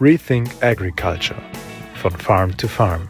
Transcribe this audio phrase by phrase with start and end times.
[0.00, 1.40] Rethink Agriculture
[1.94, 3.08] von Farm to Farm.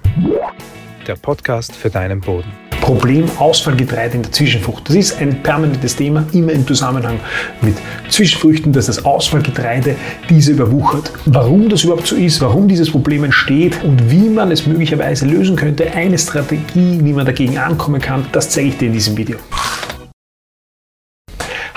[1.06, 2.52] Der Podcast für deinen Boden.
[2.82, 4.90] Problem Ausfallgetreide in der Zwischenfrucht.
[4.90, 7.18] Das ist ein permanentes Thema, immer im Zusammenhang
[7.62, 7.76] mit
[8.10, 9.96] Zwischenfrüchten, dass das Ausfallgetreide
[10.28, 11.10] diese überwuchert.
[11.24, 15.56] Warum das überhaupt so ist, warum dieses Problem entsteht und wie man es möglicherweise lösen
[15.56, 19.38] könnte, eine Strategie, wie man dagegen ankommen kann, das zeige ich dir in diesem Video.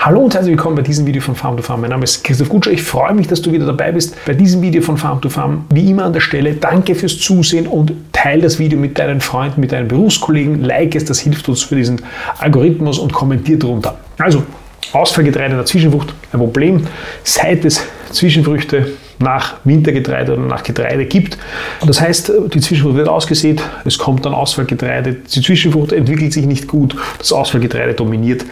[0.00, 1.80] Hallo und herzlich willkommen bei diesem Video von Farm to Farm.
[1.80, 2.70] Mein Name ist Christoph Gutscher.
[2.70, 5.64] Ich freue mich, dass du wieder dabei bist bei diesem Video von Farm to Farm.
[5.70, 9.60] Wie immer an der Stelle, danke fürs Zusehen und teile das Video mit deinen Freunden,
[9.60, 10.62] mit deinen Berufskollegen.
[10.62, 12.00] Like es, das hilft uns für diesen
[12.38, 13.98] Algorithmus und kommentiert drunter.
[14.18, 14.44] Also,
[14.92, 16.86] Ausfallgetreide in der Zwischenfrucht, ein Problem.
[17.24, 21.38] Seit es Zwischenfrüchte nach Wintergetreide oder nach Getreide gibt.
[21.86, 26.68] Das heißt, die Zwischenfrucht wird ausgesät, es kommt dann Ausfallgetreide, die Zwischenfrucht entwickelt sich nicht
[26.68, 28.44] gut, das Ausfallgetreide dominiert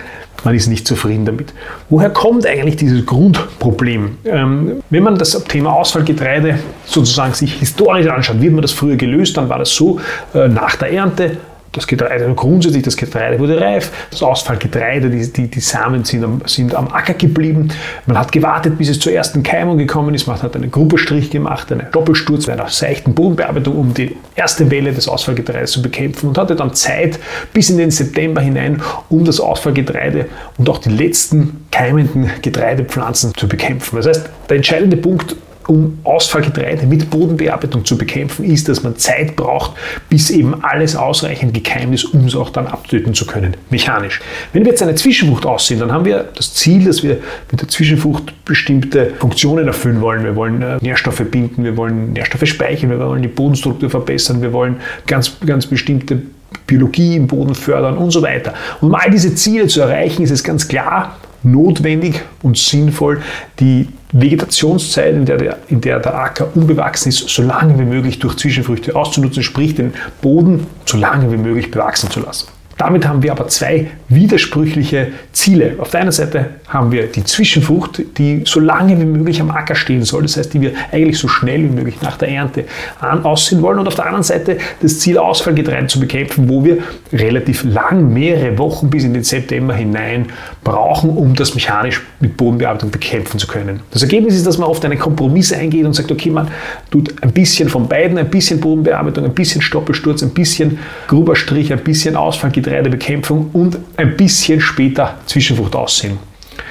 [0.44, 1.52] man ist nicht zufrieden damit.
[1.90, 4.18] Woher kommt eigentlich dieses Grundproblem?
[4.24, 9.36] Ähm, wenn man das Thema Ausfallgetreide sozusagen sich historisch anschaut, hat man das früher gelöst,
[9.36, 10.00] dann war das so,
[10.34, 11.38] äh, nach der Ernte
[11.76, 16.42] das Getreide, grundsätzlich das Getreide wurde reif, das Ausfallgetreide, die, die, die Samen sind am,
[16.46, 17.68] sind am Acker geblieben.
[18.06, 20.26] Man hat gewartet, bis es zur ersten Keimung gekommen ist.
[20.26, 24.92] Man hat einen Gruppestrich gemacht, einen Doppelsturz bei einer seichten Bodenbearbeitung, um die erste Welle
[24.92, 27.18] des Ausfallgetreides zu bekämpfen und hatte dann Zeit
[27.52, 33.48] bis in den September hinein, um das Ausfallgetreide und auch die letzten keimenden Getreidepflanzen zu
[33.48, 33.96] bekämpfen.
[33.96, 35.36] Das heißt, der entscheidende Punkt
[35.68, 39.72] um Ausfallgetreide mit Bodenbearbeitung zu bekämpfen, ist, dass man Zeit braucht,
[40.08, 44.20] bis eben alles ausreichend gekeimt ist, um es auch dann abtöten zu können, mechanisch.
[44.52, 47.18] Wenn wir jetzt eine Zwischenfrucht aussehen, dann haben wir das Ziel, dass wir
[47.50, 50.24] mit der Zwischenfrucht bestimmte Funktionen erfüllen wollen.
[50.24, 54.52] Wir wollen äh, Nährstoffe binden, wir wollen Nährstoffe speichern, wir wollen die Bodenstruktur verbessern, wir
[54.52, 56.22] wollen ganz, ganz bestimmte
[56.66, 58.54] Biologie im Boden fördern und so weiter.
[58.80, 63.22] Und um all diese Ziele zu erreichen, ist es ganz klar, notwendig und sinnvoll,
[63.60, 68.18] die Vegetationszeit, in der, der, in der der Acker unbewachsen ist, so lange wie möglich
[68.18, 72.48] durch Zwischenfrüchte auszunutzen, sprich den Boden so lange wie möglich bewachsen zu lassen.
[72.78, 75.76] Damit haben wir aber zwei widersprüchliche Ziele.
[75.78, 79.74] Auf der einen Seite haben wir die Zwischenfrucht, die so lange wie möglich am Acker
[79.74, 82.64] stehen soll, das heißt, die wir eigentlich so schnell wie möglich nach der Ernte
[83.00, 83.78] an aussehen wollen.
[83.78, 86.78] Und auf der anderen Seite das Ziel, Ausfallgetreide zu bekämpfen, wo wir
[87.14, 90.26] relativ lang, mehrere Wochen bis in den September hinein
[90.62, 93.80] brauchen, um das mechanisch mit Bodenbearbeitung bekämpfen zu können.
[93.90, 96.48] Das Ergebnis ist, dass man oft einen Kompromiss eingeht und sagt, okay, man
[96.90, 100.78] tut ein bisschen von beiden, ein bisschen Bodenbearbeitung, ein bisschen Stoppelsturz, ein bisschen
[101.08, 106.18] Gruberstrich, ein bisschen Ausfallgetreide Getreidebekämpfung und ein bisschen später Zwischenfrucht aussehen.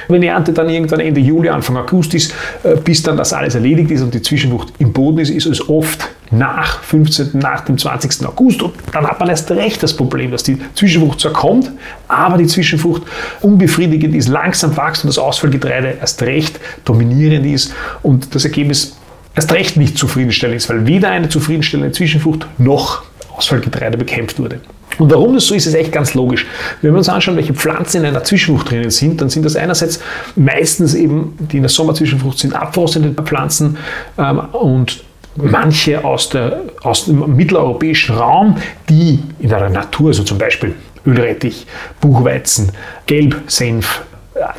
[0.07, 2.33] Wenn die Ernte dann irgendwann Ende Juli, Anfang August ist,
[2.63, 5.67] äh, bis dann das alles erledigt ist und die Zwischenfrucht im Boden ist, ist es
[5.67, 8.25] oft nach 15., nach dem 20.
[8.27, 8.61] August.
[8.61, 11.71] Und dann hat man erst recht das Problem, dass die Zwischenfrucht zwar kommt,
[12.07, 13.03] aber die Zwischenfrucht
[13.41, 17.73] unbefriedigend ist, langsam wächst und das Ausfallgetreide erst recht dominierend ist
[18.03, 18.97] und das Ergebnis
[19.35, 23.03] erst recht nicht zufriedenstellend ist, weil weder eine zufriedenstellende Zwischenfrucht noch
[23.35, 24.61] Ausfallgetreide bekämpft wurde.
[24.97, 26.45] Und warum das so ist, ist echt ganz logisch.
[26.81, 29.99] Wenn wir uns anschauen, welche Pflanzen in einer Zwischenfrucht drinnen sind, dann sind das einerseits
[30.35, 33.77] meistens eben, die in der Sommerzwischenfrucht sind, abfrostende Pflanzen
[34.17, 35.03] ähm, und
[35.35, 38.57] manche aus, der, aus dem mitteleuropäischen Raum,
[38.89, 40.73] die in der Natur, so zum Beispiel
[41.05, 41.67] Ölrettich,
[42.01, 42.71] Buchweizen,
[43.05, 44.01] Gelbsenf,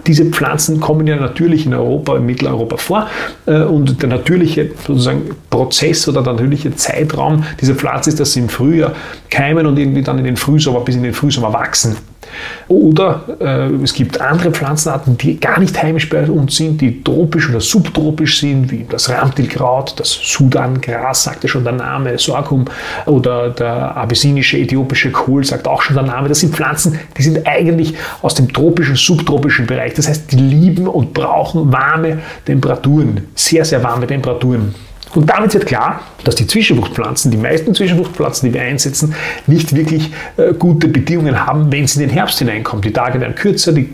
[0.06, 3.08] diese Pflanzen kommen ja natürlich in Europa, in Mitteleuropa vor
[3.46, 8.40] äh, und der natürliche sozusagen Prozess oder der natürliche Zeitraum dieser Pflanze ist, dass sie
[8.40, 8.92] im Frühjahr
[9.30, 11.96] keimen und irgendwie dann in den Frühsommer bis in den Frühsommer wachsen.
[12.68, 17.48] Oder äh, es gibt andere Pflanzenarten, die gar nicht heimisch bei uns sind, die tropisch
[17.48, 22.64] oder subtropisch sind, wie das Ramtilkraut, das Sudangras, sagt ja schon der Name, Sorghum
[23.06, 26.28] oder der abyssinische, äthiopische Kohl, sagt auch schon der Name.
[26.28, 29.94] Das sind Pflanzen, die sind eigentlich aus dem tropischen, subtropischen Bereich.
[29.94, 34.74] Das heißt, die lieben und brauchen warme Temperaturen, sehr, sehr warme Temperaturen.
[35.16, 39.14] Und damit wird klar, dass die Zwischenfruchtpflanzen, die meisten Zwischenfruchtpflanzen, die wir einsetzen,
[39.46, 42.84] nicht wirklich äh, gute Bedingungen haben, wenn es in den Herbst hineinkommt.
[42.84, 43.88] Die Tage werden kürzer, die,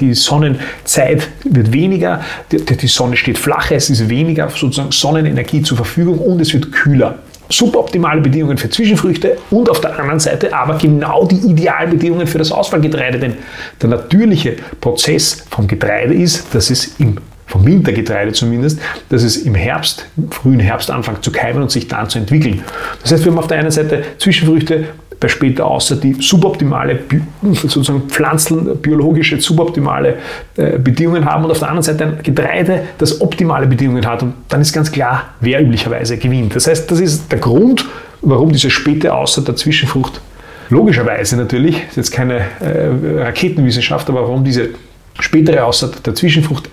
[0.00, 5.76] die Sonnenzeit wird weniger, die, die Sonne steht flacher, es ist weniger sozusagen Sonnenenergie zur
[5.76, 10.78] Verfügung und es wird kühler suboptimale Bedingungen für Zwischenfrüchte und auf der anderen Seite aber
[10.78, 13.18] genau die Idealbedingungen für das Ausfallgetreide.
[13.18, 13.34] Denn
[13.80, 19.54] der natürliche Prozess vom Getreide ist, dass es im vom Wintergetreide zumindest, dass es im
[19.54, 22.62] Herbst, frühen Herbst anfängt zu keimen und sich dann zu entwickeln.
[23.02, 24.86] Das heißt, wir haben auf der einen Seite Zwischenfrüchte
[25.20, 27.00] bei später außer die suboptimale,
[27.52, 30.16] sozusagen pflanzenbiologische suboptimale
[30.56, 34.22] äh, Bedingungen haben und auf der anderen Seite ein Getreide, das optimale Bedingungen hat.
[34.22, 36.54] Und dann ist ganz klar, wer üblicherweise gewinnt.
[36.56, 37.86] Das heißt, das ist der Grund,
[38.20, 40.20] warum diese späte Außer der Zwischenfrucht
[40.68, 44.70] logischerweise natürlich, ist jetzt keine äh, Raketenwissenschaft, aber warum diese
[45.20, 46.68] spätere Außer der Zwischenfrucht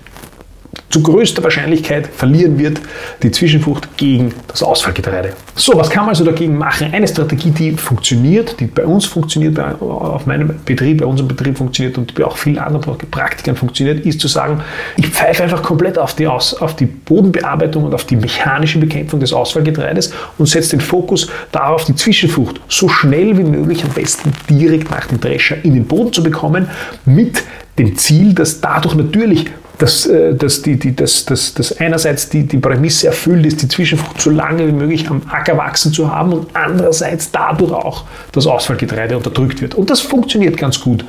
[0.92, 2.78] zu größter Wahrscheinlichkeit verlieren wird
[3.22, 5.32] die Zwischenfrucht gegen das Ausfallgetreide.
[5.54, 6.92] So, was kann man also dagegen machen?
[6.92, 11.56] Eine Strategie, die funktioniert, die bei uns funktioniert, bei, auf meinem Betrieb, bei unserem Betrieb
[11.56, 14.60] funktioniert und bei auch vielen anderen Praktikern funktioniert, ist zu sagen,
[14.98, 19.18] ich pfeife einfach komplett auf die, Aus, auf die Bodenbearbeitung und auf die mechanische Bekämpfung
[19.18, 24.32] des Ausfallgetreides und setze den Fokus darauf, die Zwischenfrucht so schnell wie möglich am besten
[24.50, 26.68] direkt nach dem Drescher in den Boden zu bekommen,
[27.06, 27.42] mit
[27.78, 29.46] dem Ziel, dass dadurch natürlich
[29.82, 33.68] dass, äh, dass, die, die, dass, dass, dass einerseits die, die Prämisse erfüllt ist, die
[33.68, 38.46] Zwischenfrucht so lange wie möglich am Acker wachsen zu haben und andererseits dadurch auch das
[38.46, 39.74] Ausfallgetreide unterdrückt wird.
[39.74, 41.04] Und das funktioniert ganz gut.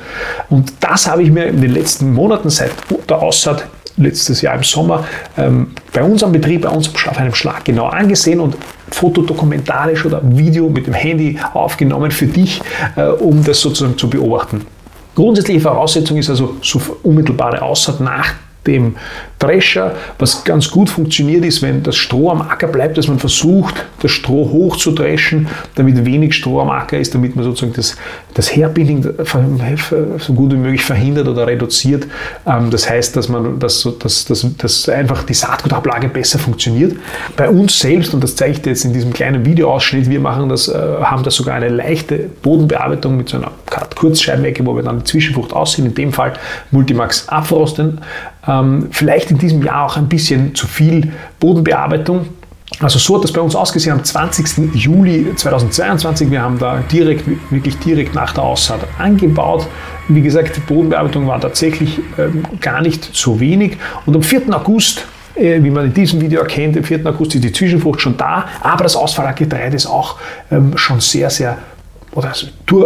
[0.50, 2.72] Und das habe ich mir in den letzten Monaten seit
[3.08, 3.64] der Aussaat
[3.96, 5.04] letztes Jahr im Sommer
[5.38, 8.56] ähm, bei unserem Betrieb, bei uns auf einem Schlag genau angesehen und
[8.90, 12.60] fotodokumentarisch oder Video mit dem Handy aufgenommen für dich,
[12.96, 14.66] äh, um das sozusagen zu beobachten.
[15.14, 18.34] Grundsätzliche Voraussetzung ist also so unmittelbare Aussaat nach
[18.66, 18.96] dem
[19.38, 19.94] Drescher.
[20.18, 24.10] Was ganz gut funktioniert ist, wenn das Stroh am Acker bleibt, dass man versucht, das
[24.10, 27.96] Stroh hoch zu dreschen, damit wenig Stroh am Acker ist, damit man sozusagen das,
[28.34, 29.06] das Hairpinning
[30.18, 32.06] so gut wie möglich verhindert oder reduziert.
[32.46, 36.96] Ähm, das heißt, dass man dass, dass, dass, dass einfach die Saatgutablage besser funktioniert.
[37.36, 40.48] Bei uns selbst, und das zeige ich dir jetzt in diesem kleinen Videoausschnitt, wir machen
[40.48, 40.72] das, äh,
[41.02, 43.50] haben da sogar eine leichte Bodenbearbeitung mit so einer
[43.94, 46.34] Kurzscheibenecke, wo wir dann die Zwischenfrucht aussehen, in dem Fall
[46.70, 48.00] Multimax abfrosten.
[48.46, 52.26] Ähm, vielleicht in diesem Jahr auch ein bisschen zu viel Bodenbearbeitung.
[52.80, 54.74] Also so hat das bei uns ausgesehen am 20.
[54.74, 56.30] Juli 2022.
[56.30, 59.66] Wir haben da direkt, wirklich direkt nach der Aussaat angebaut.
[60.08, 63.76] Wie gesagt, die Bodenbearbeitung war tatsächlich ähm, gar nicht so wenig.
[64.06, 64.42] Und am 4.
[64.54, 65.06] August
[65.36, 67.04] äh, wie man in diesem Video erkennt, am 4.
[67.06, 70.16] August ist die Zwischenfrucht schon da, aber das Ausfallgetreide ist auch
[70.50, 71.58] ähm, schon sehr, sehr
[72.12, 72.32] oder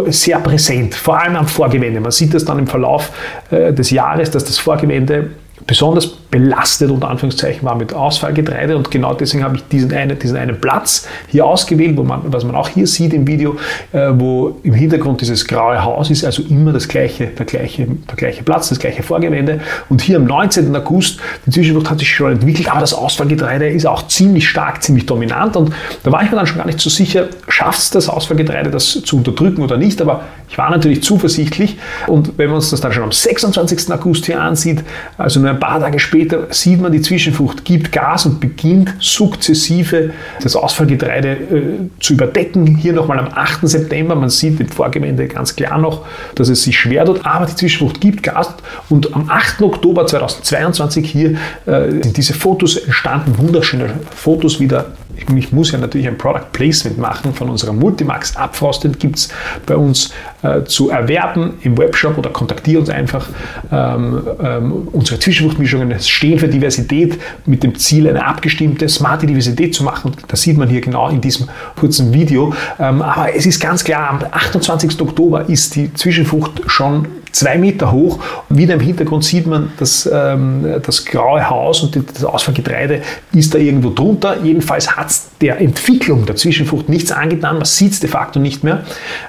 [0.09, 2.01] sehr präsent, vor allem am Vorgewende.
[2.01, 3.11] Man sieht das dann im Verlauf
[3.51, 5.31] äh, des Jahres, dass das Vorgewende
[5.67, 8.77] besonders belastet unter Anführungszeichen war mit Ausfallgetreide.
[8.77, 12.45] Und genau deswegen habe ich diesen einen, diesen einen Platz hier ausgewählt, wo man, was
[12.45, 13.57] man auch hier sieht im Video,
[13.93, 18.17] äh, wo im Hintergrund dieses graue Haus ist, also immer das gleiche, der, gleiche, der
[18.17, 20.75] gleiche Platz, das gleiche Vorgewende und hier am 19.
[20.77, 25.07] August, die Zwischenfrucht hat sich schon entwickelt, aber das Ausfallgetreide ist auch ziemlich stark, ziemlich
[25.07, 25.57] dominant.
[25.57, 25.73] Und
[26.03, 29.03] da war ich mir dann schon gar nicht so sicher, schafft es das Ausfallgetreide das
[29.03, 32.93] zu unterdrücken oder nicht, aber ich war natürlich zuversichtlich und wenn man uns das dann
[32.93, 33.93] schon am 26.
[33.93, 34.83] August hier ansieht,
[35.17, 40.11] also nur ein paar Tage später, sieht man, die Zwischenfrucht gibt Gas und beginnt sukzessive
[40.43, 42.77] das Ausfallgetreide äh, zu überdecken.
[42.77, 43.69] Hier nochmal am 8.
[43.69, 47.55] September, man sieht im Vorgewende ganz klar noch, dass es sich schwer tut, aber die
[47.55, 48.55] Zwischenfrucht gibt Gas
[48.89, 49.63] und am 8.
[49.63, 51.37] Oktober 2022 hier
[51.67, 54.87] äh, sind diese Fotos entstanden, wunderschöne Fotos wieder
[55.37, 59.29] ich muss ja natürlich ein Product Placement machen von unserer Multimax Abfrosted, gibt es
[59.67, 60.11] bei uns
[60.43, 63.29] äh, zu erwerben im Webshop oder kontaktiere uns einfach.
[63.71, 69.85] Ähm, ähm, unsere Zwischenfruchtmischungen stehen für Diversität mit dem Ziel, eine abgestimmte, smarte Diversität zu
[69.85, 70.13] machen.
[70.29, 72.55] Das sieht man hier genau in diesem kurzen Video.
[72.79, 75.01] Ähm, aber es ist ganz klar, am 28.
[75.01, 78.19] Oktober ist die Zwischenfrucht schon zwei Meter hoch.
[78.49, 83.03] Wieder im Hintergrund sieht man das, ähm, das graue Haus und das Ausfallgetreide
[83.33, 84.37] ist da irgendwo drunter.
[84.43, 87.57] Jedenfalls hat es der Entwicklung der Zwischenfrucht nichts angetan.
[87.57, 88.85] Man sieht es de facto nicht mehr.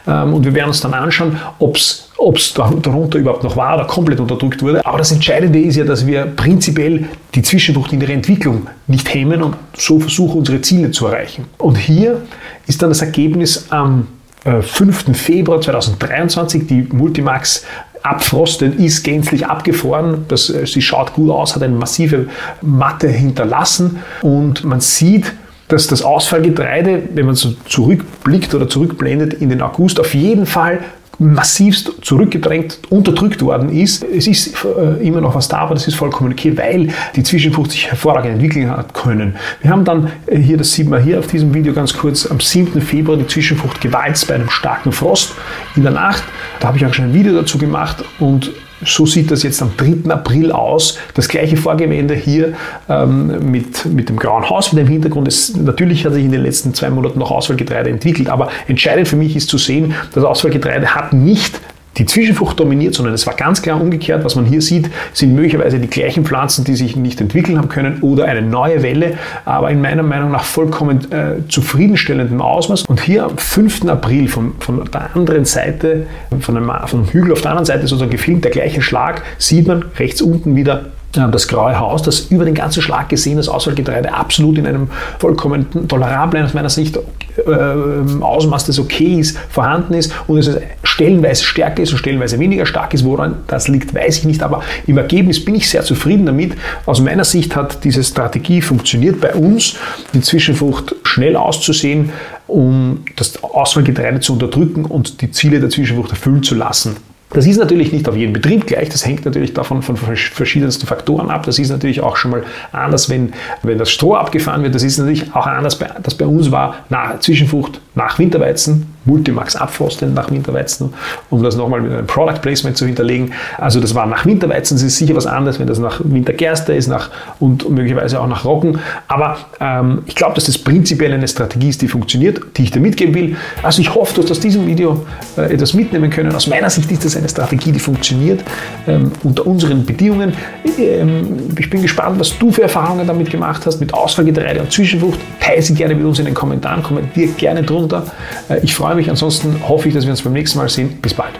[0.07, 3.75] Ähm, und wir werden uns dann anschauen, ob es ob es darunter überhaupt noch war
[3.75, 4.85] oder komplett unterdrückt wurde.
[4.85, 9.41] Aber das Entscheidende ist ja, dass wir prinzipiell die Zwischenfrucht in ihrer Entwicklung nicht hemmen
[9.41, 11.45] und so versuchen, unsere Ziele zu erreichen.
[11.57, 12.23] Und hier
[12.68, 14.07] ist dann das Ergebnis am
[14.44, 15.09] 5.
[15.09, 17.66] Äh, Februar 2023 die Multimax
[18.03, 20.25] Abfrosten ist gänzlich abgefroren.
[20.27, 22.27] Das, äh, sie schaut gut aus, hat eine massive
[22.61, 25.33] Matte hinterlassen und man sieht,
[25.68, 30.79] dass das Ausfallgetreide, wenn man so zurückblickt oder zurückblendet in den August, auf jeden Fall
[31.19, 34.04] massivst zurückgedrängt, unterdrückt worden ist.
[34.04, 37.71] Es ist äh, immer noch was da, aber das ist vollkommen okay, weil die Zwischenfrucht
[37.71, 39.35] sich hervorragend entwickeln hat können.
[39.61, 42.40] Wir haben dann äh, hier, das sieht man hier auf diesem Video ganz kurz, am
[42.40, 42.81] 7.
[42.81, 45.33] Februar die Zwischenfrucht gewalzt bei einem starken Frost
[45.76, 46.23] in der Nacht.
[46.59, 48.52] Da habe ich auch schon ein Video dazu gemacht und
[48.86, 50.09] so sieht das jetzt am 3.
[50.12, 50.98] April aus.
[51.14, 52.54] Das gleiche Vorgewende hier
[52.88, 55.28] ähm, mit, mit dem grauen Haus mit dem Hintergrund.
[55.28, 59.16] Es, natürlich hat sich in den letzten zwei Monaten noch Auswahlgetreide entwickelt, aber entscheidend für
[59.16, 61.59] mich ist zu sehen, das Auswahlgetreide hat nicht
[61.98, 64.24] die Zwischenfrucht dominiert, sondern es war ganz klar umgekehrt.
[64.24, 68.02] Was man hier sieht, sind möglicherweise die gleichen Pflanzen, die sich nicht entwickeln haben können
[68.02, 72.84] oder eine neue Welle, aber in meiner Meinung nach vollkommen äh, zufriedenstellendem Ausmaß.
[72.84, 73.86] Und hier am 5.
[73.88, 76.08] April von, von der anderen Seite,
[76.40, 79.84] von einem, von Hügel auf der anderen Seite sozusagen gefilmt, der gleiche Schlag, sieht man
[79.98, 84.58] rechts unten wieder das graue Haus, das über den ganzen Schlag gesehen das Auswahlgetreide absolut
[84.58, 87.00] in einem vollkommen tolerablen, aus meiner Sicht
[87.38, 90.50] äh, Ausmaß, das okay ist, vorhanden ist und es
[90.83, 93.06] stellenweise stärker ist und stellenweise weniger stark ist.
[93.06, 96.54] Woran das liegt, weiß ich nicht, aber im Ergebnis bin ich sehr zufrieden damit.
[96.86, 99.76] Aus meiner Sicht hat diese Strategie funktioniert bei uns,
[100.14, 102.12] die Zwischenfrucht schnell auszusehen,
[102.48, 106.98] um das Auswahlgetreide zu unterdrücken und die Ziele der Zwischenfrucht erfüllen zu lassen.
[107.31, 111.30] Das ist natürlich nicht auf jeden Betrieb gleich, das hängt natürlich davon von verschiedensten Faktoren
[111.30, 111.44] ab.
[111.45, 114.74] Das ist natürlich auch schon mal anders, wenn, wenn das Stroh abgefahren wird.
[114.74, 120.13] Das ist natürlich auch anders, das bei uns war, nach Zwischenfrucht nach Winterweizen, Multimax abfrosten
[120.13, 120.94] nach Winterweizen,
[121.30, 123.33] um das nochmal mit einem Product Placement zu hinterlegen.
[123.57, 126.87] Also das war nach Winterweizen, das ist sicher was anderes, wenn das nach Wintergerste ist
[126.87, 128.80] nach, und möglicherweise auch nach Roggen.
[129.07, 132.80] Aber ähm, ich glaube, dass das prinzipiell eine Strategie ist, die funktioniert, die ich dir
[132.80, 133.35] mitgeben will.
[133.63, 135.06] Also ich hoffe, du hast aus diesem Video
[135.37, 136.33] äh, etwas mitnehmen können.
[136.35, 138.42] Aus meiner Sicht ist das eine Strategie, die funktioniert
[138.87, 140.33] ähm, unter unseren Bedingungen.
[140.78, 145.19] Ähm, ich bin gespannt, was du für Erfahrungen damit gemacht hast, mit Ausfallgetreide und Zwischenfrucht.
[145.39, 148.06] Teile sie gerne mit uns in den Kommentaren, kommentiere gerne drunter.
[148.49, 148.98] Äh, ich freue mich.
[149.07, 150.99] Ansonsten hoffe ich, dass wir uns beim nächsten Mal sehen.
[150.99, 151.35] Bis bald.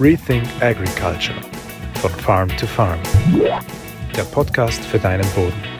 [0.00, 1.34] Rethink Agriculture
[2.00, 3.00] von Farm to Farm.
[4.16, 5.77] Der Podcast für deinen Boden.